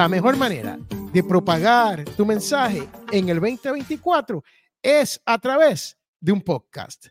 la 0.00 0.08
mejor 0.08 0.34
manera 0.38 0.78
de 1.12 1.22
propagar 1.22 2.06
tu 2.16 2.24
mensaje 2.24 2.88
en 3.12 3.28
el 3.28 3.38
2024 3.38 4.42
es 4.82 5.20
a 5.26 5.38
través 5.38 5.94
de 6.18 6.32
un 6.32 6.40
podcast. 6.40 7.08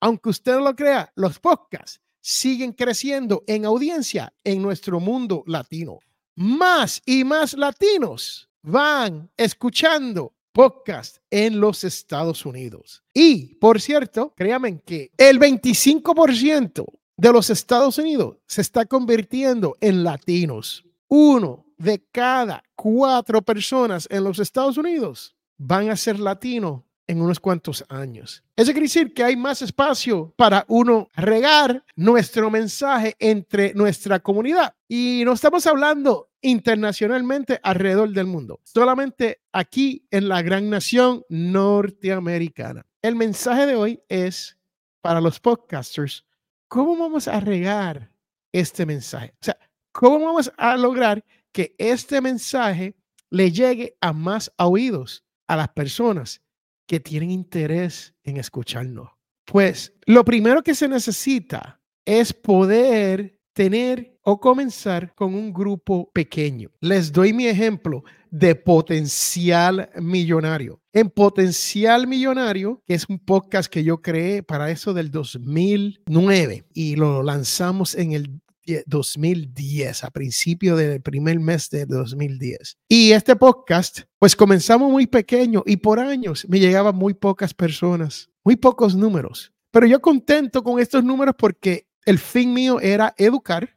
Aunque 0.00 0.28
usted 0.28 0.52
no 0.52 0.60
lo 0.60 0.76
crea, 0.76 1.10
los 1.16 1.40
podcasts 1.40 2.00
siguen 2.20 2.74
creciendo 2.74 3.42
en 3.48 3.64
audiencia 3.64 4.32
en 4.44 4.62
nuestro 4.62 5.00
mundo 5.00 5.42
latino. 5.48 5.98
Más 6.36 7.02
y 7.04 7.24
más 7.24 7.54
latinos 7.54 8.48
van 8.62 9.28
escuchando 9.36 10.32
podcast 10.52 11.16
en 11.28 11.58
los 11.58 11.82
Estados 11.82 12.46
Unidos. 12.46 13.02
Y, 13.12 13.56
por 13.56 13.80
cierto, 13.80 14.32
créanme 14.36 14.80
que 14.82 15.10
el 15.16 15.40
25% 15.40 16.84
de 17.16 17.32
los 17.32 17.50
Estados 17.50 17.98
Unidos 17.98 18.36
se 18.46 18.60
está 18.60 18.86
convirtiendo 18.86 19.76
en 19.80 20.04
latinos. 20.04 20.84
Uno 21.08 21.66
de 21.82 22.06
cada 22.12 22.62
cuatro 22.76 23.42
personas 23.42 24.06
en 24.08 24.22
los 24.22 24.38
Estados 24.38 24.78
Unidos 24.78 25.34
van 25.58 25.90
a 25.90 25.96
ser 25.96 26.20
latinos 26.20 26.82
en 27.08 27.20
unos 27.20 27.40
cuantos 27.40 27.84
años. 27.88 28.44
Eso 28.54 28.70
quiere 28.70 28.86
decir 28.86 29.12
que 29.12 29.24
hay 29.24 29.36
más 29.36 29.62
espacio 29.62 30.32
para 30.36 30.64
uno 30.68 31.08
regar 31.16 31.84
nuestro 31.96 32.50
mensaje 32.50 33.16
entre 33.18 33.74
nuestra 33.74 34.20
comunidad. 34.20 34.74
Y 34.88 35.22
no 35.24 35.32
estamos 35.32 35.66
hablando 35.66 36.30
internacionalmente 36.40 37.58
alrededor 37.62 38.10
del 38.10 38.26
mundo, 38.26 38.60
solamente 38.62 39.42
aquí 39.52 40.06
en 40.10 40.28
la 40.28 40.40
gran 40.42 40.70
nación 40.70 41.24
norteamericana. 41.28 42.86
El 43.02 43.16
mensaje 43.16 43.66
de 43.66 43.74
hoy 43.74 44.00
es 44.08 44.56
para 45.00 45.20
los 45.20 45.40
podcasters, 45.40 46.24
¿cómo 46.68 46.96
vamos 46.96 47.26
a 47.26 47.40
regar 47.40 48.12
este 48.52 48.86
mensaje? 48.86 49.34
O 49.40 49.44
sea, 49.44 49.58
¿cómo 49.90 50.24
vamos 50.24 50.52
a 50.56 50.76
lograr 50.76 51.24
que 51.52 51.74
este 51.78 52.20
mensaje 52.20 52.96
le 53.30 53.52
llegue 53.52 53.96
a 54.00 54.12
más 54.12 54.52
oídos 54.58 55.24
a 55.46 55.56
las 55.56 55.68
personas 55.68 56.42
que 56.86 57.00
tienen 57.00 57.30
interés 57.30 58.14
en 58.24 58.36
escucharnos? 58.36 59.10
Pues 59.44 59.94
lo 60.06 60.24
primero 60.24 60.62
que 60.62 60.74
se 60.74 60.88
necesita 60.88 61.80
es 62.04 62.32
poder 62.32 63.38
tener 63.52 64.18
o 64.22 64.40
comenzar 64.40 65.14
con 65.14 65.34
un 65.34 65.52
grupo 65.52 66.10
pequeño. 66.12 66.70
Les 66.80 67.12
doy 67.12 67.32
mi 67.32 67.46
ejemplo 67.46 68.04
de 68.30 68.54
potencial 68.54 69.90
millonario. 70.00 70.80
En 70.94 71.10
Potencial 71.10 72.06
Millonario, 72.06 72.82
que 72.86 72.94
es 72.94 73.06
un 73.08 73.18
podcast 73.18 73.70
que 73.70 73.84
yo 73.84 74.00
creé 74.00 74.42
para 74.42 74.70
eso 74.70 74.94
del 74.94 75.10
2009 75.10 76.64
y 76.72 76.96
lo 76.96 77.22
lanzamos 77.22 77.94
en 77.94 78.12
el 78.12 78.40
2010, 78.86 80.04
a 80.04 80.10
principio 80.10 80.76
del 80.76 81.00
primer 81.00 81.40
mes 81.40 81.70
de 81.70 81.86
2010. 81.86 82.78
Y 82.88 83.12
este 83.12 83.36
podcast, 83.36 84.00
pues 84.18 84.36
comenzamos 84.36 84.90
muy 84.90 85.06
pequeño 85.06 85.62
y 85.66 85.76
por 85.76 86.00
años 86.00 86.46
me 86.48 86.58
llegaban 86.58 86.96
muy 86.96 87.14
pocas 87.14 87.54
personas, 87.54 88.30
muy 88.44 88.56
pocos 88.56 88.94
números. 88.94 89.52
Pero 89.70 89.86
yo 89.86 90.00
contento 90.00 90.62
con 90.62 90.78
estos 90.78 91.02
números 91.02 91.34
porque 91.38 91.86
el 92.04 92.18
fin 92.18 92.52
mío 92.52 92.80
era 92.80 93.14
educar 93.16 93.76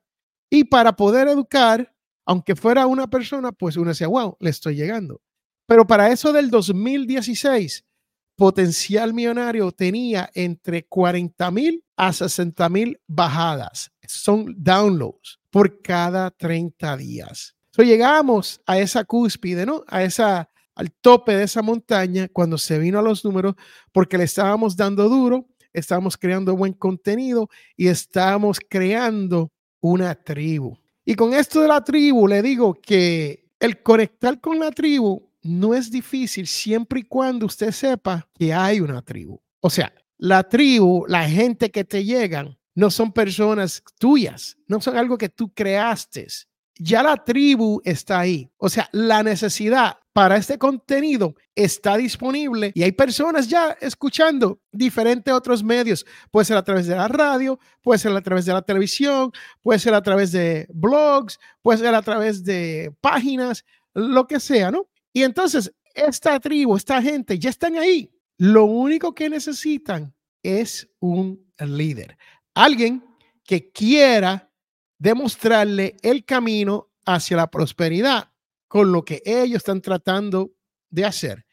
y 0.49 0.65
para 0.65 0.95
poder 0.95 1.27
educar, 1.27 1.93
aunque 2.25 2.55
fuera 2.55 2.87
una 2.87 3.07
persona, 3.09 3.51
pues 3.51 3.77
uno 3.77 3.89
decía, 3.89 4.07
wow, 4.07 4.37
le 4.39 4.49
estoy 4.49 4.75
llegando. 4.75 5.21
Pero 5.67 5.87
para 5.87 6.11
eso 6.11 6.31
del 6.31 6.49
2016, 6.49 7.85
Potencial 8.35 9.13
Millonario 9.13 9.71
tenía 9.71 10.29
entre 10.33 10.85
40 10.85 11.51
mil 11.51 11.85
a 11.95 12.11
60 12.11 12.69
mil 12.69 12.99
bajadas. 13.07 13.91
Son 14.11 14.53
downloads 14.57 15.39
por 15.49 15.81
cada 15.81 16.31
30 16.31 16.97
días. 16.97 17.55
So, 17.71 17.83
llegamos 17.83 18.61
a 18.65 18.79
esa 18.79 19.03
cúspide, 19.03 19.65
¿no? 19.65 19.83
A 19.87 20.03
esa, 20.03 20.49
al 20.75 20.91
tope 20.91 21.35
de 21.35 21.43
esa 21.43 21.61
montaña 21.61 22.27
cuando 22.31 22.57
se 22.57 22.79
vino 22.79 22.99
a 22.99 23.01
los 23.01 23.25
números 23.25 23.55
porque 23.91 24.17
le 24.17 24.23
estábamos 24.23 24.77
dando 24.77 25.09
duro, 25.09 25.47
estábamos 25.73 26.17
creando 26.17 26.55
buen 26.55 26.73
contenido 26.73 27.49
y 27.75 27.87
estábamos 27.87 28.59
creando 28.59 29.51
una 29.81 30.15
tribu. 30.15 30.77
Y 31.03 31.15
con 31.15 31.33
esto 31.33 31.61
de 31.61 31.67
la 31.67 31.83
tribu, 31.83 32.27
le 32.27 32.41
digo 32.41 32.73
que 32.73 33.45
el 33.59 33.81
conectar 33.83 34.39
con 34.41 34.59
la 34.59 34.71
tribu 34.71 35.29
no 35.43 35.75
es 35.75 35.91
difícil 35.91 36.47
siempre 36.47 37.01
y 37.01 37.03
cuando 37.03 37.45
usted 37.45 37.71
sepa 37.71 38.27
que 38.33 38.53
hay 38.53 38.79
una 38.79 39.01
tribu. 39.01 39.39
O 39.59 39.69
sea, 39.69 39.93
la 40.17 40.43
tribu, 40.47 41.05
la 41.07 41.29
gente 41.29 41.69
que 41.69 41.83
te 41.83 42.03
llegan, 42.03 42.57
no 42.75 42.91
son 42.91 43.11
personas 43.11 43.81
tuyas, 43.97 44.57
no 44.67 44.79
son 44.81 44.97
algo 44.97 45.17
que 45.17 45.29
tú 45.29 45.51
creaste. 45.53 46.27
Ya 46.77 47.01
la 47.01 47.15
tribu 47.15 47.81
está 47.85 48.19
ahí. 48.19 48.51
O 48.57 48.67
sea, 48.67 48.89
la 48.91 49.23
necesidad 49.23 49.97
para 50.11 50.37
este 50.37 50.57
contenido 50.57 51.35
está 51.55 51.97
disponible 51.97 52.71
y 52.73 52.83
hay 52.83 52.91
personas 52.91 53.47
ya 53.47 53.77
escuchando 53.81 54.59
diferentes 54.71 55.33
otros 55.33 55.63
medios. 55.63 56.05
Puede 56.31 56.45
ser 56.45 56.57
a 56.57 56.63
través 56.63 56.87
de 56.87 56.95
la 56.95 57.07
radio, 57.07 57.59
puede 57.81 57.99
ser 57.99 58.11
a 58.11 58.21
través 58.21 58.45
de 58.45 58.53
la 58.53 58.61
televisión, 58.61 59.31
puede 59.61 59.79
ser 59.79 59.93
a 59.93 60.01
través 60.01 60.31
de 60.31 60.67
blogs, 60.69 61.39
puede 61.61 61.79
ser 61.79 61.95
a 61.95 62.01
través 62.01 62.43
de 62.43 62.93
páginas, 63.01 63.65
lo 63.93 64.27
que 64.27 64.39
sea, 64.39 64.71
¿no? 64.71 64.87
Y 65.13 65.23
entonces, 65.23 65.73
esta 65.93 66.39
tribu, 66.39 66.75
esta 66.75 67.01
gente 67.01 67.39
ya 67.39 67.49
están 67.49 67.75
ahí. 67.77 68.11
Lo 68.37 68.65
único 68.65 69.13
que 69.13 69.29
necesitan 69.29 70.13
es 70.43 70.89
un 70.99 71.45
líder, 71.59 72.17
alguien 72.55 73.03
que 73.43 73.71
quiera 73.71 74.51
demostrarle 74.97 75.95
el 76.01 76.25
camino 76.25 76.89
hacia 77.05 77.37
la 77.37 77.51
prosperidad 77.51 78.31
con 78.67 78.91
lo 78.91 79.05
que 79.05 79.21
ellos 79.25 79.57
están 79.57 79.81
tratando 79.81 80.51
de 80.89 81.05
hacer. 81.05 81.45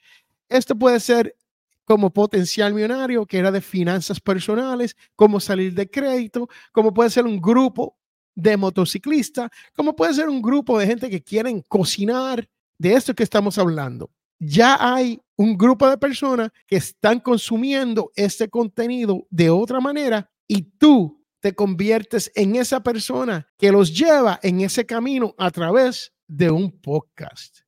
Esto 0.48 0.76
puede 0.76 1.00
ser 1.00 1.36
como 1.84 2.12
potencial 2.12 2.72
millonario, 2.72 3.26
que 3.26 3.38
era 3.38 3.50
de 3.50 3.60
finanzas 3.60 4.20
personales, 4.20 4.96
como 5.16 5.40
salir 5.40 5.74
de 5.74 5.90
crédito, 5.90 6.48
como 6.70 6.94
puede 6.94 7.10
ser 7.10 7.26
un 7.26 7.40
grupo 7.40 7.98
de 8.34 8.56
motociclistas, 8.56 9.50
como 9.74 9.94
puede 9.94 10.14
ser 10.14 10.28
un 10.28 10.40
grupo 10.40 10.78
de 10.78 10.86
gente 10.86 11.10
que 11.10 11.22
quieren 11.22 11.60
cocinar, 11.62 12.48
de 12.78 12.94
esto 12.94 13.14
que 13.14 13.22
estamos 13.22 13.58
hablando. 13.58 14.10
Ya 14.38 14.76
hay 14.80 15.20
un 15.36 15.56
grupo 15.56 15.88
de 15.88 15.98
personas 15.98 16.50
que 16.66 16.76
están 16.76 17.20
consumiendo 17.20 18.10
este 18.16 18.48
contenido 18.48 19.26
de 19.30 19.50
otra 19.50 19.80
manera 19.80 20.31
y 20.46 20.62
tú 20.62 21.24
te 21.40 21.54
conviertes 21.54 22.30
en 22.34 22.56
esa 22.56 22.82
persona 22.82 23.48
que 23.58 23.72
los 23.72 23.96
lleva 23.96 24.38
en 24.42 24.60
ese 24.60 24.86
camino 24.86 25.34
a 25.38 25.50
través 25.50 26.12
de 26.28 26.50
un 26.50 26.70
podcast. 26.70 27.60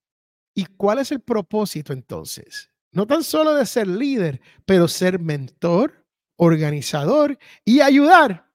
¿Y 0.54 0.66
cuál 0.66 1.00
es 1.00 1.10
el 1.10 1.20
propósito 1.20 1.92
entonces? 1.92 2.70
No 2.92 3.06
tan 3.06 3.24
solo 3.24 3.54
de 3.54 3.66
ser 3.66 3.88
líder, 3.88 4.40
pero 4.64 4.86
ser 4.86 5.18
mentor, 5.18 6.06
organizador 6.36 7.38
y 7.64 7.80
ayudar 7.80 8.50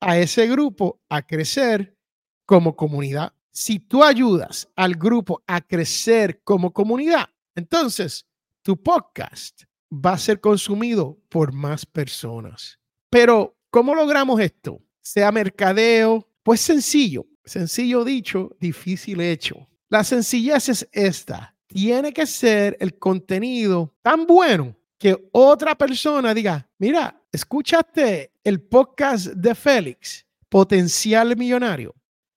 a 0.00 0.18
ese 0.18 0.46
grupo 0.48 1.00
a 1.08 1.22
crecer 1.22 1.96
como 2.44 2.74
comunidad 2.74 3.32
si 3.56 3.78
tú 3.78 4.04
ayudas 4.04 4.68
al 4.76 4.96
grupo 4.96 5.42
a 5.46 5.62
crecer 5.62 6.42
como 6.44 6.74
comunidad, 6.74 7.30
entonces 7.54 8.26
tu 8.60 8.82
podcast 8.82 9.62
va 9.90 10.12
a 10.12 10.18
ser 10.18 10.42
consumido 10.42 11.18
por 11.30 11.54
más 11.54 11.86
personas. 11.86 12.78
Pero, 13.08 13.55
¿cómo 13.76 13.94
logramos 13.94 14.40
esto? 14.40 14.80
Sea 15.02 15.30
mercadeo, 15.30 16.26
pues 16.42 16.62
sencillo, 16.62 17.26
sencillo 17.44 18.06
dicho, 18.06 18.56
difícil 18.58 19.20
hecho. 19.20 19.68
La 19.90 20.02
sencillez 20.02 20.70
es 20.70 20.88
esta. 20.92 21.54
Tiene 21.66 22.10
que 22.10 22.24
ser 22.24 22.78
el 22.80 22.98
contenido 22.98 23.92
tan 24.00 24.26
bueno 24.26 24.74
que 24.96 25.28
otra 25.30 25.74
persona 25.74 26.32
diga, 26.32 26.66
mira, 26.78 27.22
escúchate 27.30 28.32
el 28.42 28.62
podcast 28.62 29.26
de 29.26 29.54
Félix, 29.54 30.24
Potencial 30.48 31.36
Millonario. 31.36 31.94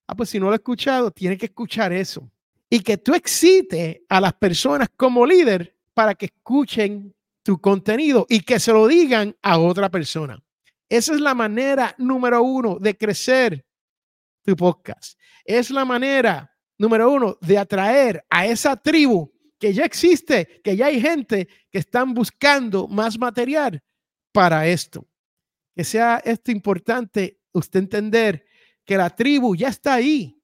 Ah, 0.08 0.16
pues 0.16 0.32
si 0.32 0.42
no 0.42 0.48
lo 0.48 0.52
ha 0.52 0.56
escuchado, 0.56 1.10
tiene 1.10 1.38
que 1.38 1.46
escuchar 1.46 1.94
eso. 1.94 2.30
Y 2.70 2.82
que 2.82 2.98
tú 2.98 3.16
excites 3.16 4.02
a 4.10 4.20
las 4.20 4.34
personas 4.34 4.90
como 4.98 5.26
líder 5.26 5.74
para 5.94 6.16
que 6.16 6.26
escuchen 6.26 7.16
tu 7.44 7.62
contenido 7.62 8.26
y 8.28 8.42
que 8.42 8.60
se 8.60 8.74
lo 8.74 8.88
digan 8.88 9.38
a 9.42 9.58
otra 9.58 9.88
persona. 9.88 10.44
Esa 10.90 11.14
es 11.14 11.22
la 11.22 11.36
manera 11.36 11.94
número 12.00 12.42
uno 12.42 12.80
de 12.80 12.98
crecer 12.98 13.64
tu 14.44 14.56
podcast. 14.56 15.20
Es 15.46 15.70
la 15.70 15.86
manera 15.86 16.52
número 16.80 17.12
uno 17.12 17.38
de 17.42 17.58
atraer 17.60 18.26
a 18.30 18.48
esa 18.48 18.76
tribu 18.76 19.32
que 19.60 19.72
ya 19.72 19.84
existe, 19.84 20.62
que 20.64 20.76
ya 20.76 20.88
hay 20.88 21.00
gente 21.00 21.48
que 21.70 21.78
están 21.78 22.14
buscando 22.14 22.88
más 22.88 23.20
material 23.20 23.84
para 24.32 24.66
esto. 24.66 25.08
Que 25.76 25.84
sea 25.84 26.22
esto 26.26 26.52
importante 26.52 27.40
usted 27.52 27.82
entender 27.82 28.46
que 28.84 28.98
la 28.98 29.10
tribu 29.10 29.56
ya 29.56 29.68
está 29.68 29.94
ahí. 29.94 30.42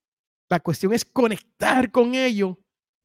La 0.47 0.59
cuestión 0.59 0.93
es 0.93 1.03
conectar 1.03 1.89
con 1.91 2.13
ellos 2.13 2.55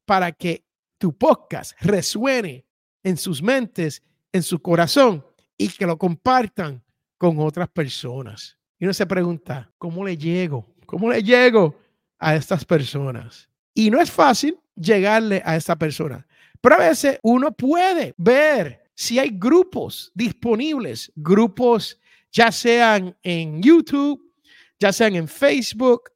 para 0.05 0.31
que 0.31 0.67
tu 0.99 1.17
podcast 1.17 1.73
resuene 1.81 2.67
en 3.01 3.17
sus 3.17 3.41
mentes, 3.41 4.03
en 4.31 4.43
su 4.43 4.61
corazón 4.61 5.25
y 5.57 5.69
que 5.69 5.87
lo 5.87 5.97
compartan 5.97 6.83
con 7.21 7.37
otras 7.37 7.69
personas. 7.69 8.57
Y 8.79 8.85
uno 8.85 8.95
se 8.95 9.05
pregunta, 9.05 9.71
¿cómo 9.77 10.03
le 10.03 10.17
llego? 10.17 10.73
¿Cómo 10.87 11.07
le 11.11 11.21
llego 11.21 11.75
a 12.17 12.35
estas 12.35 12.65
personas? 12.65 13.47
Y 13.75 13.91
no 13.91 14.01
es 14.01 14.09
fácil 14.09 14.57
llegarle 14.75 15.39
a 15.45 15.55
esa 15.55 15.75
persona. 15.75 16.25
Pero 16.59 16.73
a 16.77 16.79
veces 16.79 17.19
uno 17.21 17.51
puede 17.51 18.15
ver 18.17 18.81
si 18.95 19.19
hay 19.19 19.29
grupos 19.31 20.11
disponibles, 20.15 21.11
grupos 21.15 21.99
ya 22.31 22.51
sean 22.51 23.15
en 23.21 23.61
YouTube, 23.61 24.19
ya 24.79 24.91
sean 24.91 25.15
en 25.15 25.27
Facebook, 25.27 26.09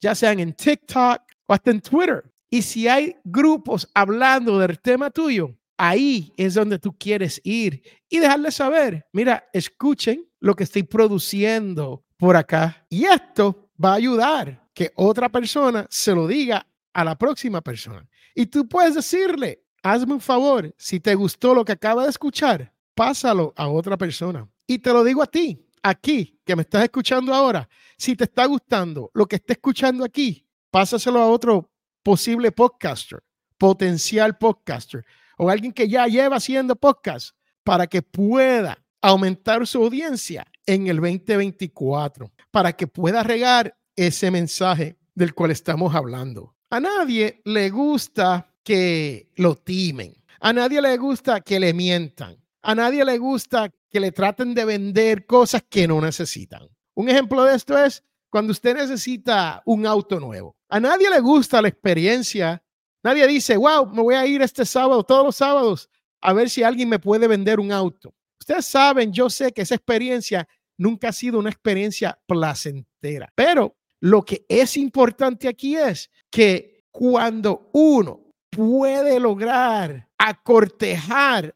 ya 0.00 0.14
sean 0.14 0.40
en 0.40 0.54
TikTok 0.54 1.20
o 1.48 1.52
hasta 1.52 1.70
en 1.70 1.82
Twitter. 1.82 2.24
Y 2.48 2.62
si 2.62 2.88
hay 2.88 3.14
grupos 3.24 3.86
hablando 3.92 4.58
del 4.58 4.80
tema 4.80 5.10
tuyo, 5.10 5.54
ahí 5.76 6.32
es 6.38 6.54
donde 6.54 6.78
tú 6.78 6.96
quieres 6.96 7.42
ir 7.44 7.82
y 8.08 8.20
dejarles 8.20 8.54
saber, 8.54 9.04
mira, 9.12 9.46
escuchen 9.52 10.25
lo 10.40 10.54
que 10.54 10.64
estoy 10.64 10.82
produciendo 10.82 12.04
por 12.16 12.36
acá. 12.36 12.86
Y 12.88 13.04
esto 13.04 13.70
va 13.82 13.92
a 13.92 13.96
ayudar 13.96 14.68
que 14.74 14.92
otra 14.94 15.28
persona 15.28 15.86
se 15.90 16.14
lo 16.14 16.26
diga 16.26 16.66
a 16.92 17.04
la 17.04 17.16
próxima 17.16 17.60
persona. 17.60 18.08
Y 18.34 18.46
tú 18.46 18.68
puedes 18.68 18.94
decirle, 18.94 19.64
hazme 19.82 20.14
un 20.14 20.20
favor, 20.20 20.74
si 20.76 21.00
te 21.00 21.14
gustó 21.14 21.54
lo 21.54 21.64
que 21.64 21.72
acaba 21.72 22.04
de 22.04 22.10
escuchar, 22.10 22.72
pásalo 22.94 23.52
a 23.56 23.68
otra 23.68 23.96
persona. 23.96 24.48
Y 24.66 24.78
te 24.78 24.92
lo 24.92 25.04
digo 25.04 25.22
a 25.22 25.26
ti, 25.26 25.66
aquí, 25.82 26.40
que 26.44 26.56
me 26.56 26.62
estás 26.62 26.84
escuchando 26.84 27.32
ahora, 27.32 27.68
si 27.96 28.16
te 28.16 28.24
está 28.24 28.46
gustando 28.46 29.10
lo 29.14 29.26
que 29.26 29.36
esté 29.36 29.54
escuchando 29.54 30.04
aquí, 30.04 30.46
pásaselo 30.70 31.20
a 31.20 31.28
otro 31.28 31.70
posible 32.02 32.52
podcaster, 32.52 33.22
potencial 33.56 34.36
podcaster 34.36 35.04
o 35.38 35.50
alguien 35.50 35.72
que 35.72 35.88
ya 35.88 36.06
lleva 36.06 36.36
haciendo 36.36 36.76
podcast 36.76 37.36
para 37.62 37.86
que 37.86 38.02
pueda 38.02 38.78
aumentar 39.08 39.66
su 39.66 39.82
audiencia 39.82 40.46
en 40.66 40.88
el 40.88 40.96
2024, 40.96 42.32
para 42.50 42.72
que 42.72 42.86
pueda 42.86 43.22
regar 43.22 43.76
ese 43.94 44.30
mensaje 44.30 44.96
del 45.14 45.34
cual 45.34 45.50
estamos 45.50 45.94
hablando. 45.94 46.54
A 46.70 46.80
nadie 46.80 47.40
le 47.44 47.70
gusta 47.70 48.52
que 48.64 49.30
lo 49.36 49.54
timen. 49.56 50.14
A 50.40 50.52
nadie 50.52 50.82
le 50.82 50.96
gusta 50.96 51.40
que 51.40 51.60
le 51.60 51.72
mientan. 51.72 52.36
A 52.62 52.74
nadie 52.74 53.04
le 53.04 53.16
gusta 53.18 53.70
que 53.88 54.00
le 54.00 54.10
traten 54.10 54.54
de 54.54 54.64
vender 54.64 55.24
cosas 55.24 55.62
que 55.68 55.86
no 55.86 56.00
necesitan. 56.00 56.68
Un 56.94 57.08
ejemplo 57.08 57.44
de 57.44 57.54
esto 57.54 57.78
es 57.78 58.02
cuando 58.28 58.50
usted 58.50 58.74
necesita 58.74 59.62
un 59.66 59.86
auto 59.86 60.18
nuevo. 60.18 60.56
A 60.68 60.80
nadie 60.80 61.08
le 61.08 61.20
gusta 61.20 61.62
la 61.62 61.68
experiencia. 61.68 62.60
Nadie 63.04 63.26
dice, 63.28 63.56
wow, 63.56 63.86
me 63.86 64.02
voy 64.02 64.16
a 64.16 64.26
ir 64.26 64.42
este 64.42 64.64
sábado, 64.66 65.04
todos 65.04 65.26
los 65.26 65.36
sábados, 65.36 65.88
a 66.20 66.32
ver 66.32 66.50
si 66.50 66.64
alguien 66.64 66.88
me 66.88 66.98
puede 66.98 67.28
vender 67.28 67.60
un 67.60 67.70
auto. 67.70 68.12
Ustedes 68.40 68.66
saben, 68.66 69.12
yo 69.12 69.30
sé 69.30 69.52
que 69.52 69.62
esa 69.62 69.74
experiencia 69.74 70.48
nunca 70.78 71.08
ha 71.08 71.12
sido 71.12 71.38
una 71.38 71.50
experiencia 71.50 72.18
placentera, 72.26 73.32
pero 73.34 73.76
lo 74.00 74.22
que 74.22 74.44
es 74.48 74.76
importante 74.76 75.48
aquí 75.48 75.76
es 75.76 76.10
que 76.30 76.84
cuando 76.90 77.70
uno 77.72 78.20
puede 78.50 79.18
lograr 79.18 80.08
acortejar 80.18 81.54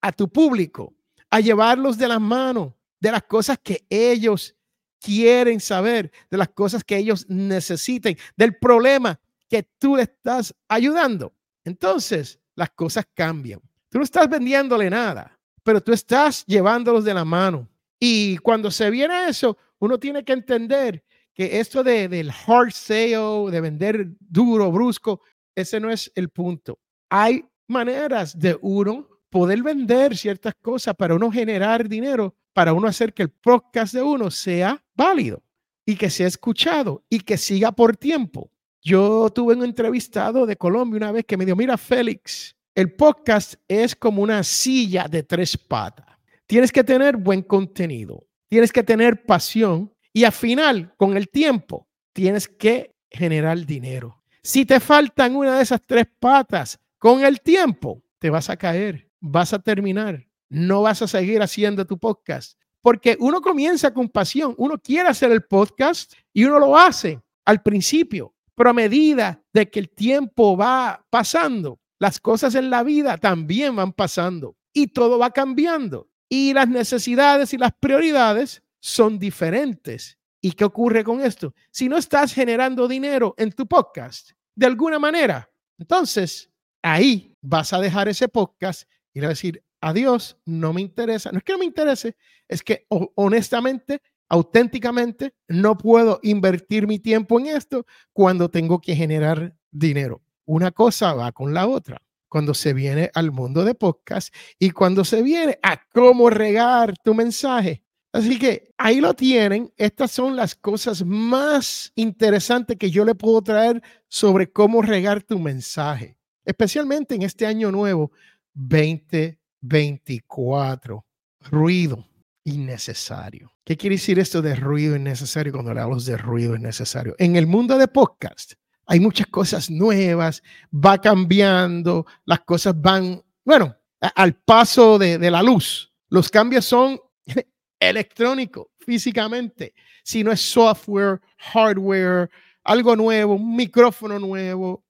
a 0.00 0.12
tu 0.12 0.28
público, 0.28 0.94
a 1.30 1.40
llevarlos 1.40 1.98
de 1.98 2.08
las 2.08 2.20
manos 2.20 2.72
de 3.00 3.12
las 3.12 3.22
cosas 3.24 3.58
que 3.62 3.86
ellos 3.88 4.56
quieren 5.00 5.60
saber, 5.60 6.10
de 6.30 6.36
las 6.36 6.48
cosas 6.48 6.82
que 6.82 6.96
ellos 6.96 7.26
necesiten, 7.28 8.16
del 8.36 8.56
problema 8.56 9.20
que 9.48 9.62
tú 9.78 9.96
estás 9.96 10.54
ayudando. 10.68 11.32
Entonces, 11.64 12.40
las 12.54 12.70
cosas 12.70 13.06
cambian. 13.14 13.60
Tú 13.88 13.98
no 13.98 14.04
estás 14.04 14.28
vendiéndole 14.28 14.90
nada, 14.90 15.35
pero 15.66 15.80
tú 15.80 15.92
estás 15.92 16.46
llevándolos 16.46 17.04
de 17.04 17.12
la 17.12 17.24
mano. 17.24 17.68
Y 17.98 18.36
cuando 18.36 18.70
se 18.70 18.88
viene 18.88 19.28
eso, 19.28 19.58
uno 19.80 19.98
tiene 19.98 20.24
que 20.24 20.32
entender 20.32 21.02
que 21.34 21.58
esto 21.58 21.82
de, 21.82 22.06
del 22.06 22.30
hard 22.30 22.70
sale, 22.70 23.50
de 23.50 23.60
vender 23.60 24.06
duro, 24.20 24.70
brusco, 24.70 25.22
ese 25.56 25.80
no 25.80 25.90
es 25.90 26.12
el 26.14 26.28
punto. 26.28 26.78
Hay 27.10 27.44
maneras 27.66 28.38
de 28.38 28.56
uno 28.62 29.08
poder 29.28 29.64
vender 29.64 30.16
ciertas 30.16 30.54
cosas 30.62 30.94
para 30.94 31.16
uno 31.16 31.32
generar 31.32 31.88
dinero, 31.88 32.36
para 32.52 32.72
uno 32.72 32.86
hacer 32.86 33.12
que 33.12 33.24
el 33.24 33.30
podcast 33.30 33.92
de 33.92 34.02
uno 34.02 34.30
sea 34.30 34.80
válido 34.94 35.42
y 35.84 35.96
que 35.96 36.10
sea 36.10 36.28
escuchado 36.28 37.04
y 37.10 37.18
que 37.18 37.36
siga 37.36 37.72
por 37.72 37.96
tiempo. 37.96 38.52
Yo 38.80 39.30
tuve 39.30 39.56
un 39.56 39.64
entrevistado 39.64 40.46
de 40.46 40.56
Colombia 40.56 40.98
una 40.98 41.10
vez 41.10 41.24
que 41.24 41.36
me 41.36 41.44
dijo, 41.44 41.56
mira 41.56 41.76
Félix, 41.76 42.55
el 42.76 42.92
podcast 42.92 43.54
es 43.68 43.96
como 43.96 44.22
una 44.22 44.44
silla 44.44 45.06
de 45.08 45.22
tres 45.22 45.56
patas. 45.56 46.06
Tienes 46.46 46.70
que 46.70 46.84
tener 46.84 47.16
buen 47.16 47.40
contenido, 47.40 48.26
tienes 48.48 48.70
que 48.70 48.82
tener 48.82 49.24
pasión 49.24 49.90
y 50.12 50.24
al 50.24 50.32
final, 50.32 50.92
con 50.98 51.16
el 51.16 51.30
tiempo, 51.30 51.88
tienes 52.12 52.46
que 52.46 52.94
generar 53.10 53.64
dinero. 53.64 54.22
Si 54.42 54.66
te 54.66 54.78
faltan 54.78 55.34
una 55.36 55.56
de 55.56 55.62
esas 55.62 55.80
tres 55.86 56.06
patas, 56.20 56.78
con 56.98 57.24
el 57.24 57.40
tiempo 57.40 58.02
te 58.18 58.28
vas 58.28 58.50
a 58.50 58.58
caer, 58.58 59.10
vas 59.20 59.54
a 59.54 59.58
terminar, 59.58 60.26
no 60.50 60.82
vas 60.82 61.00
a 61.00 61.08
seguir 61.08 61.40
haciendo 61.40 61.86
tu 61.86 61.98
podcast. 61.98 62.58
Porque 62.82 63.16
uno 63.18 63.40
comienza 63.40 63.94
con 63.94 64.10
pasión, 64.10 64.54
uno 64.58 64.76
quiere 64.78 65.08
hacer 65.08 65.32
el 65.32 65.44
podcast 65.44 66.12
y 66.30 66.44
uno 66.44 66.58
lo 66.58 66.76
hace 66.76 67.22
al 67.46 67.62
principio, 67.62 68.34
pero 68.54 68.68
a 68.68 68.74
medida 68.74 69.42
de 69.50 69.70
que 69.70 69.80
el 69.80 69.88
tiempo 69.88 70.58
va 70.58 71.04
pasando, 71.08 71.80
las 71.98 72.20
cosas 72.20 72.54
en 72.54 72.70
la 72.70 72.82
vida 72.82 73.18
también 73.18 73.76
van 73.76 73.92
pasando 73.92 74.56
y 74.72 74.88
todo 74.88 75.18
va 75.18 75.30
cambiando 75.30 76.08
y 76.28 76.52
las 76.52 76.68
necesidades 76.68 77.52
y 77.54 77.58
las 77.58 77.72
prioridades 77.78 78.62
son 78.80 79.18
diferentes. 79.18 80.18
¿Y 80.40 80.52
qué 80.52 80.64
ocurre 80.64 81.02
con 81.02 81.20
esto? 81.20 81.54
Si 81.70 81.88
no 81.88 81.96
estás 81.96 82.32
generando 82.32 82.86
dinero 82.86 83.34
en 83.36 83.52
tu 83.52 83.66
podcast, 83.66 84.30
de 84.54 84.66
alguna 84.66 84.98
manera. 84.98 85.50
Entonces, 85.78 86.50
ahí 86.82 87.34
vas 87.40 87.72
a 87.72 87.80
dejar 87.80 88.08
ese 88.08 88.28
podcast 88.28 88.88
y 89.12 89.20
vas 89.20 89.26
a 89.26 89.30
decir, 89.30 89.64
adiós, 89.80 90.38
no 90.44 90.72
me 90.72 90.80
interesa. 90.80 91.30
No 91.32 91.38
es 91.38 91.44
que 91.44 91.52
no 91.52 91.58
me 91.58 91.64
interese, 91.64 92.16
es 92.48 92.62
que 92.62 92.86
honestamente, 92.88 94.02
auténticamente, 94.28 95.34
no 95.48 95.76
puedo 95.76 96.20
invertir 96.22 96.86
mi 96.86 96.98
tiempo 96.98 97.38
en 97.38 97.46
esto 97.46 97.86
cuando 98.12 98.50
tengo 98.50 98.80
que 98.80 98.94
generar 98.96 99.56
dinero. 99.70 100.22
Una 100.46 100.70
cosa 100.70 101.12
va 101.12 101.32
con 101.32 101.52
la 101.52 101.66
otra. 101.66 102.00
Cuando 102.28 102.54
se 102.54 102.72
viene 102.72 103.10
al 103.14 103.30
mundo 103.30 103.64
de 103.64 103.74
podcast 103.74 104.34
y 104.58 104.70
cuando 104.70 105.04
se 105.04 105.22
viene 105.22 105.58
a 105.62 105.80
cómo 105.92 106.28
regar 106.28 106.96
tu 106.98 107.14
mensaje, 107.14 107.86
Así 108.16 108.38
que 108.38 108.72
ahí 108.78 109.02
lo 109.02 109.12
tienen. 109.12 109.70
Estas 109.76 110.10
son 110.10 110.36
las 110.36 110.54
cosas 110.54 111.04
más 111.04 111.92
interesantes 111.96 112.78
que 112.78 112.90
yo 112.90 113.04
le 113.04 113.14
puedo 113.14 113.42
traer 113.42 113.82
sobre 114.08 114.50
cómo 114.50 114.80
regar 114.80 115.22
tu 115.22 115.38
mensaje, 115.38 116.16
especialmente 116.42 117.14
en 117.14 117.20
este 117.22 117.44
año 117.44 117.70
nuevo 117.70 118.10
2024. 118.54 121.04
Ruido 121.50 122.08
innecesario. 122.44 123.52
¿Qué 123.64 123.76
quiere 123.76 123.96
decir 123.96 124.18
esto 124.18 124.40
de 124.40 124.56
ruido 124.56 124.96
innecesario 124.96 125.52
cuando 125.52 125.72
hablamos 125.72 126.06
de 126.06 126.16
ruido 126.16 126.56
innecesario? 126.56 127.14
En 127.18 127.36
el 127.36 127.46
mundo 127.46 127.76
de 127.76 127.86
podcast 127.86 128.54
hay 128.86 129.00
muchas 129.00 129.26
cosas 129.26 129.70
nuevas, 129.70 130.42
va 130.72 131.00
cambiando, 131.00 132.06
las 132.24 132.40
cosas 132.40 132.80
van, 132.80 133.22
bueno, 133.44 133.76
al 134.00 134.34
paso 134.34 134.98
de, 134.98 135.18
de 135.18 135.30
la 135.30 135.42
luz. 135.42 135.92
Los 136.08 136.30
cambios 136.30 136.64
son 136.64 137.00
electrónico, 137.80 138.70
físicamente, 138.78 139.74
si 140.04 140.22
no 140.22 140.30
es 140.30 140.40
software, 140.40 141.20
hardware, 141.36 142.30
algo 142.62 142.94
nuevo, 142.94 143.34
un 143.34 143.56
micrófono 143.56 144.18
nuevo. 144.18 144.84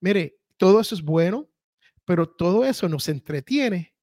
Mire, 0.00 0.38
todo 0.56 0.80
eso 0.80 0.94
es 0.94 1.02
bueno, 1.02 1.46
pero 2.04 2.26
todo 2.28 2.64
eso 2.64 2.88
nos 2.88 3.08
entretiene 3.08 3.94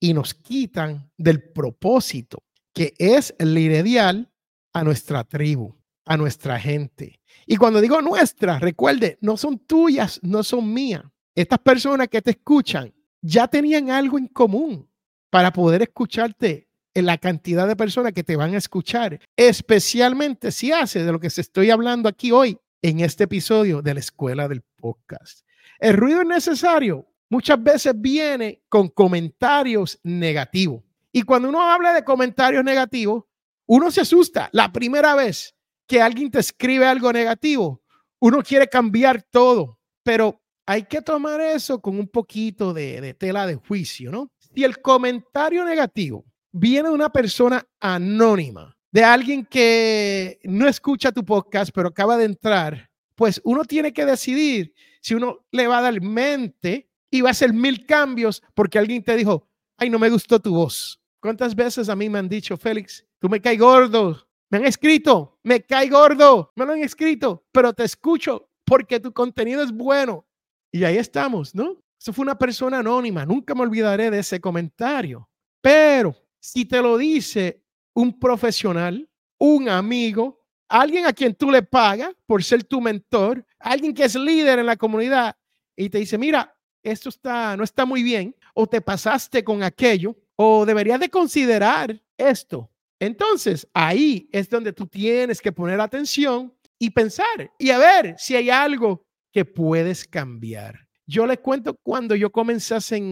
y 0.00 0.12
nos 0.12 0.34
quitan 0.34 1.10
del 1.16 1.52
propósito, 1.52 2.42
que 2.72 2.94
es 2.98 3.34
el 3.38 3.56
ideal 3.56 4.30
a 4.72 4.84
nuestra 4.84 5.24
tribu, 5.24 5.75
a 6.06 6.16
nuestra 6.16 6.58
gente. 6.58 7.20
Y 7.46 7.56
cuando 7.56 7.80
digo 7.80 8.00
nuestra, 8.00 8.58
recuerde, 8.58 9.18
no 9.20 9.36
son 9.36 9.58
tuyas, 9.58 10.20
no 10.22 10.42
son 10.42 10.72
mías. 10.72 11.02
Estas 11.34 11.58
personas 11.58 12.08
que 12.08 12.22
te 12.22 12.30
escuchan 12.30 12.94
ya 13.20 13.48
tenían 13.48 13.90
algo 13.90 14.16
en 14.16 14.28
común 14.28 14.88
para 15.28 15.52
poder 15.52 15.82
escucharte 15.82 16.68
en 16.94 17.04
la 17.04 17.18
cantidad 17.18 17.68
de 17.68 17.76
personas 17.76 18.12
que 18.12 18.24
te 18.24 18.36
van 18.36 18.54
a 18.54 18.58
escuchar, 18.58 19.20
especialmente 19.36 20.50
si 20.50 20.72
hace 20.72 21.04
de 21.04 21.12
lo 21.12 21.20
que 21.20 21.28
se 21.28 21.42
estoy 21.42 21.70
hablando 21.70 22.08
aquí 22.08 22.32
hoy 22.32 22.58
en 22.80 23.00
este 23.00 23.24
episodio 23.24 23.82
de 23.82 23.94
la 23.94 24.00
escuela 24.00 24.48
del 24.48 24.62
podcast. 24.62 25.46
El 25.78 25.96
ruido 25.96 26.24
necesario 26.24 27.06
muchas 27.28 27.62
veces 27.62 27.92
viene 27.96 28.62
con 28.68 28.88
comentarios 28.88 29.98
negativos. 30.04 30.82
Y 31.12 31.22
cuando 31.22 31.48
uno 31.48 31.62
habla 31.62 31.92
de 31.92 32.04
comentarios 32.04 32.64
negativos, 32.64 33.24
uno 33.66 33.90
se 33.90 34.02
asusta. 34.02 34.48
La 34.52 34.72
primera 34.72 35.14
vez 35.14 35.55
que 35.86 36.00
alguien 36.00 36.30
te 36.30 36.40
escribe 36.40 36.86
algo 36.86 37.12
negativo, 37.12 37.82
uno 38.20 38.42
quiere 38.42 38.68
cambiar 38.68 39.22
todo, 39.22 39.78
pero 40.02 40.40
hay 40.66 40.84
que 40.84 41.02
tomar 41.02 41.40
eso 41.40 41.80
con 41.80 41.98
un 41.98 42.08
poquito 42.08 42.72
de, 42.72 43.00
de 43.00 43.14
tela 43.14 43.46
de 43.46 43.56
juicio, 43.56 44.10
¿no? 44.10 44.30
Si 44.54 44.64
el 44.64 44.80
comentario 44.80 45.64
negativo 45.64 46.24
viene 46.52 46.90
una 46.90 47.10
persona 47.10 47.66
anónima, 47.78 48.76
de 48.90 49.04
alguien 49.04 49.44
que 49.44 50.38
no 50.44 50.66
escucha 50.66 51.12
tu 51.12 51.24
podcast, 51.24 51.70
pero 51.74 51.88
acaba 51.88 52.16
de 52.16 52.24
entrar 52.24 52.90
pues 53.16 53.40
uno 53.44 53.64
tiene 53.64 53.92
que 53.92 54.06
decidir 54.06 54.74
si 55.00 55.14
uno 55.14 55.44
le 55.50 55.66
va 55.66 55.78
a 55.78 55.82
dar 55.82 56.00
mente 56.00 56.88
y 57.10 57.22
va 57.22 57.30
a 57.30 57.32
hacer 57.32 57.52
mil 57.52 57.84
cambios 57.86 58.42
porque 58.54 58.78
alguien 58.78 59.02
te 59.02 59.16
dijo, 59.16 59.48
ay, 59.78 59.90
no 59.90 59.98
me 59.98 60.10
gustó 60.10 60.38
tu 60.38 60.54
voz. 60.54 61.00
¿Cuántas 61.20 61.54
veces 61.54 61.88
a 61.88 61.96
mí 61.96 62.08
me 62.08 62.18
han 62.18 62.28
dicho, 62.28 62.56
Félix, 62.56 63.04
tú 63.18 63.28
me 63.28 63.40
caes 63.40 63.58
gordo? 63.58 64.25
Me 64.50 64.58
han 64.58 64.66
escrito, 64.66 65.38
me 65.42 65.62
cae 65.62 65.88
gordo, 65.88 66.52
me 66.54 66.64
lo 66.64 66.72
han 66.72 66.82
escrito, 66.82 67.46
pero 67.50 67.72
te 67.72 67.84
escucho 67.84 68.50
porque 68.64 69.00
tu 69.00 69.12
contenido 69.12 69.62
es 69.62 69.72
bueno. 69.72 70.26
Y 70.72 70.84
ahí 70.84 70.98
estamos, 70.98 71.54
¿no? 71.54 71.82
Eso 71.98 72.12
fue 72.12 72.22
una 72.22 72.38
persona 72.38 72.78
anónima, 72.78 73.24
nunca 73.24 73.54
me 73.54 73.62
olvidaré 73.62 74.10
de 74.10 74.20
ese 74.20 74.40
comentario. 74.40 75.28
Pero 75.60 76.14
si 76.38 76.64
te 76.64 76.80
lo 76.80 76.96
dice 76.96 77.64
un 77.94 78.18
profesional, 78.18 79.08
un 79.38 79.68
amigo, 79.68 80.44
alguien 80.68 81.06
a 81.06 81.12
quien 81.12 81.34
tú 81.34 81.50
le 81.50 81.62
pagas 81.62 82.14
por 82.26 82.44
ser 82.44 82.62
tu 82.64 82.80
mentor, 82.80 83.44
alguien 83.58 83.94
que 83.94 84.04
es 84.04 84.14
líder 84.14 84.58
en 84.58 84.66
la 84.66 84.76
comunidad 84.76 85.36
y 85.74 85.88
te 85.88 85.98
dice, 85.98 86.18
mira, 86.18 86.56
esto 86.82 87.08
está, 87.08 87.56
no 87.56 87.64
está 87.64 87.84
muy 87.84 88.02
bien, 88.02 88.34
o 88.54 88.66
te 88.66 88.80
pasaste 88.80 89.42
con 89.42 89.62
aquello, 89.62 90.16
o 90.36 90.64
deberías 90.64 91.00
de 91.00 91.10
considerar 91.10 92.00
esto. 92.16 92.70
Entonces, 92.98 93.68
ahí 93.74 94.28
es 94.32 94.48
donde 94.48 94.72
tú 94.72 94.86
tienes 94.86 95.40
que 95.40 95.52
poner 95.52 95.80
atención 95.80 96.52
y 96.78 96.90
pensar 96.90 97.50
y 97.58 97.70
a 97.70 97.78
ver 97.78 98.14
si 98.18 98.36
hay 98.36 98.50
algo 98.50 99.06
que 99.32 99.44
puedes 99.44 100.06
cambiar. 100.06 100.86
Yo 101.06 101.26
les 101.26 101.38
cuento 101.38 101.76
cuando 101.82 102.14
yo 102.14 102.32
comencé 102.32 102.74
hace 102.74 103.02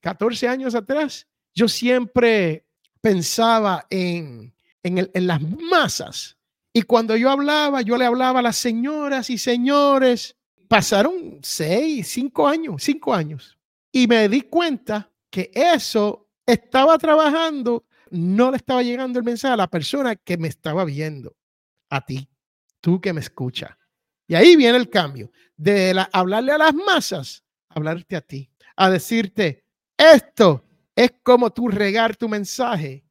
14 0.00 0.48
años 0.48 0.74
atrás, 0.74 1.26
yo 1.54 1.66
siempre 1.66 2.66
pensaba 3.00 3.86
en, 3.90 4.54
en, 4.82 5.10
en 5.12 5.26
las 5.26 5.40
masas. 5.40 6.36
Y 6.72 6.82
cuando 6.82 7.16
yo 7.16 7.30
hablaba, 7.30 7.80
yo 7.80 7.96
le 7.96 8.04
hablaba 8.04 8.40
a 8.40 8.42
las 8.42 8.56
señoras 8.56 9.30
y 9.30 9.38
señores. 9.38 10.36
Pasaron 10.68 11.38
seis, 11.42 12.08
cinco 12.08 12.46
años, 12.46 12.82
cinco 12.82 13.14
años. 13.14 13.56
Y 13.90 14.06
me 14.06 14.28
di 14.28 14.42
cuenta 14.42 15.10
que 15.30 15.50
eso 15.54 16.28
estaba 16.44 16.98
trabajando, 16.98 17.85
no 18.10 18.50
le 18.50 18.56
estaba 18.58 18.82
llegando 18.82 19.18
el 19.18 19.24
mensaje 19.24 19.54
a 19.54 19.56
la 19.56 19.68
persona 19.68 20.16
que 20.16 20.36
me 20.36 20.48
estaba 20.48 20.84
viendo, 20.84 21.36
a 21.90 22.04
ti, 22.04 22.28
tú 22.80 23.00
que 23.00 23.12
me 23.12 23.20
escuchas. 23.20 23.70
Y 24.26 24.34
ahí 24.34 24.56
viene 24.56 24.78
el 24.78 24.90
cambio 24.90 25.30
de 25.56 26.06
hablarle 26.12 26.52
a 26.52 26.58
las 26.58 26.74
masas, 26.74 27.44
hablarte 27.68 28.16
a 28.16 28.20
ti, 28.20 28.50
a 28.76 28.90
decirte, 28.90 29.64
esto 29.96 30.64
es 30.94 31.12
como 31.22 31.50
tú 31.50 31.68
regar 31.68 32.16
tu 32.16 32.28
mensaje 32.28 33.04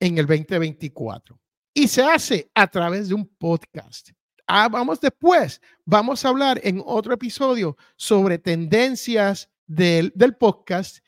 en 0.00 0.18
el 0.18 0.26
2024. 0.26 1.38
Y 1.74 1.88
se 1.88 2.02
hace 2.02 2.50
a 2.54 2.66
través 2.66 3.08
de 3.08 3.14
un 3.14 3.26
podcast. 3.26 4.10
Ah, 4.46 4.68
vamos 4.68 5.00
después, 5.00 5.60
vamos 5.84 6.24
a 6.24 6.28
hablar 6.28 6.60
en 6.64 6.82
otro 6.84 7.12
episodio 7.14 7.76
sobre 7.96 8.38
tendencias 8.38 9.48
del, 9.66 10.10
del 10.14 10.34
podcast 10.36 10.98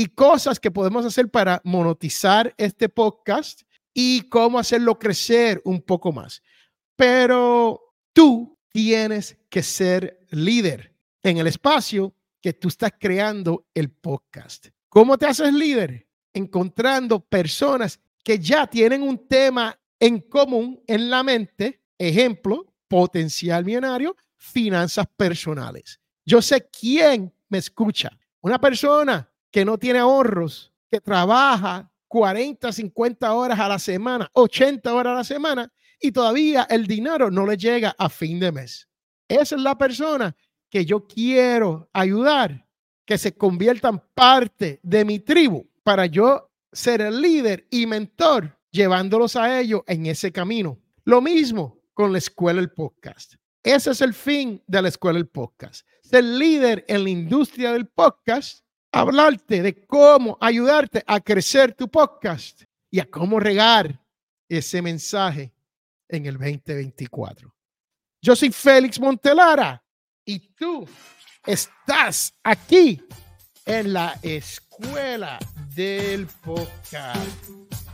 y 0.00 0.06
cosas 0.06 0.58
que 0.58 0.70
podemos 0.70 1.04
hacer 1.04 1.28
para 1.28 1.60
monetizar 1.62 2.54
este 2.56 2.88
podcast 2.88 3.64
y 3.92 4.22
cómo 4.30 4.58
hacerlo 4.58 4.98
crecer 4.98 5.60
un 5.62 5.82
poco 5.82 6.10
más. 6.10 6.42
Pero 6.96 7.92
tú 8.14 8.58
tienes 8.70 9.36
que 9.50 9.62
ser 9.62 10.26
líder 10.30 10.96
en 11.22 11.36
el 11.36 11.48
espacio 11.48 12.14
que 12.40 12.54
tú 12.54 12.68
estás 12.68 12.92
creando 12.98 13.66
el 13.74 13.90
podcast. 13.90 14.68
¿Cómo 14.88 15.18
te 15.18 15.26
haces 15.26 15.52
líder? 15.52 16.08
Encontrando 16.32 17.20
personas 17.20 18.00
que 18.24 18.38
ya 18.38 18.66
tienen 18.66 19.02
un 19.02 19.28
tema 19.28 19.78
en 19.98 20.20
común 20.20 20.82
en 20.86 21.10
la 21.10 21.22
mente. 21.22 21.82
Ejemplo, 21.98 22.72
potencial 22.88 23.66
millonario, 23.66 24.16
finanzas 24.38 25.06
personales. 25.14 26.00
Yo 26.24 26.40
sé 26.40 26.70
quién 26.70 27.34
me 27.50 27.58
escucha. 27.58 28.18
Una 28.40 28.58
persona 28.58 29.29
que 29.50 29.64
no 29.64 29.78
tiene 29.78 29.98
ahorros, 29.98 30.72
que 30.90 31.00
trabaja 31.00 31.90
40, 32.08 32.72
50 32.72 33.32
horas 33.32 33.58
a 33.58 33.68
la 33.68 33.78
semana, 33.78 34.30
80 34.32 34.92
horas 34.94 35.12
a 35.12 35.16
la 35.16 35.24
semana 35.24 35.72
y 36.00 36.12
todavía 36.12 36.66
el 36.68 36.86
dinero 36.86 37.30
no 37.30 37.46
le 37.46 37.56
llega 37.56 37.94
a 37.98 38.08
fin 38.08 38.40
de 38.40 38.50
mes. 38.52 38.88
Esa 39.28 39.54
es 39.54 39.62
la 39.62 39.76
persona 39.78 40.34
que 40.68 40.84
yo 40.84 41.06
quiero 41.06 41.88
ayudar 41.92 42.66
que 43.04 43.18
se 43.18 43.36
conviertan 43.36 44.02
parte 44.14 44.80
de 44.82 45.04
mi 45.04 45.18
tribu 45.18 45.68
para 45.82 46.06
yo 46.06 46.50
ser 46.72 47.00
el 47.00 47.20
líder 47.20 47.66
y 47.70 47.86
mentor, 47.86 48.56
llevándolos 48.70 49.36
a 49.36 49.60
ellos 49.60 49.82
en 49.86 50.06
ese 50.06 50.30
camino. 50.30 50.78
Lo 51.04 51.20
mismo 51.20 51.80
con 51.92 52.12
la 52.12 52.18
escuela 52.18 52.60
del 52.60 52.70
podcast. 52.70 53.34
Ese 53.62 53.90
es 53.90 54.00
el 54.00 54.14
fin 54.14 54.62
de 54.66 54.82
la 54.82 54.88
escuela 54.88 55.18
del 55.18 55.28
podcast. 55.28 55.86
Ser 56.02 56.24
líder 56.24 56.84
en 56.88 57.04
la 57.04 57.10
industria 57.10 57.72
del 57.72 57.88
podcast, 57.88 58.64
hablarte 58.92 59.62
de 59.62 59.86
cómo 59.86 60.36
ayudarte 60.40 61.02
a 61.06 61.20
crecer 61.20 61.74
tu 61.74 61.88
podcast 61.88 62.62
y 62.90 63.00
a 63.00 63.10
cómo 63.10 63.38
regar 63.38 64.00
ese 64.48 64.82
mensaje 64.82 65.52
en 66.08 66.26
el 66.26 66.34
2024. 66.34 67.54
Yo 68.22 68.36
soy 68.36 68.50
Félix 68.50 69.00
Montelara 69.00 69.82
y 70.24 70.38
tú 70.54 70.86
Estás 71.46 72.34
aquí 72.44 73.02
en 73.64 73.94
la 73.94 74.18
escuela 74.22 75.38
del 75.74 76.26
podcast. 76.44 77.18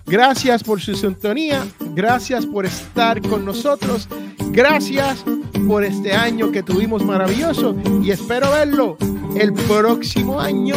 Gracias 0.05 0.65
por 0.65 0.81
su 0.81 0.95
sintonía, 0.95 1.67
gracias 1.95 2.45
por 2.45 2.67
estar 2.67 3.21
con 3.23 3.45
nosotros, 3.45 4.09
gracias 4.51 5.25
por 5.67 5.85
este 5.85 6.13
año 6.13 6.51
que 6.51 6.63
tuvimos 6.63 7.05
maravilloso 7.05 7.77
y 8.03 8.11
espero 8.11 8.51
verlo 8.51 8.97
el 9.39 9.53
próximo 9.53 10.41
año 10.41 10.75